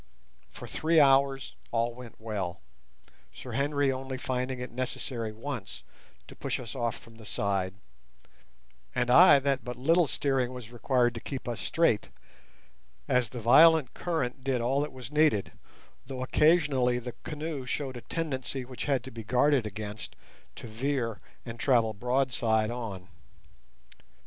For 0.49 0.65
three 0.67 0.99
hours 0.99 1.53
all 1.69 1.93
went 1.93 2.19
well, 2.19 2.59
Sir 3.31 3.51
Henry 3.51 3.91
only 3.91 4.17
finding 4.17 4.59
it 4.59 4.71
necessary 4.71 5.31
once 5.31 5.83
to 6.25 6.35
push 6.35 6.59
us 6.59 6.73
off 6.73 6.97
from 6.97 7.17
the 7.17 7.23
side; 7.23 7.75
and 8.95 9.11
I 9.11 9.37
that 9.37 9.63
but 9.63 9.75
little 9.75 10.07
steering 10.07 10.51
was 10.53 10.71
required 10.71 11.13
to 11.13 11.19
keep 11.19 11.47
us 11.47 11.61
straight, 11.61 12.09
as 13.07 13.29
the 13.29 13.41
violent 13.41 13.93
current 13.93 14.43
did 14.43 14.59
all 14.59 14.81
that 14.81 14.91
was 14.91 15.11
needed, 15.11 15.51
though 16.07 16.23
occasionally 16.23 16.97
the 16.97 17.13
canoe 17.21 17.67
showed 17.67 17.95
a 17.95 18.01
tendency 18.01 18.65
which 18.65 18.85
had 18.85 19.03
to 19.03 19.11
be 19.11 19.23
guarded 19.23 19.67
against 19.67 20.15
to 20.55 20.67
veer 20.67 21.19
and 21.45 21.59
travel 21.59 21.93
broadside 21.93 22.71
on. 22.71 23.07